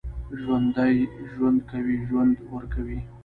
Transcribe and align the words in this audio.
ژوندي 0.39 0.95
ژوند 1.31 1.59
کوي، 1.69 1.97
ژوند 2.07 2.33
ورکوي 2.53 2.99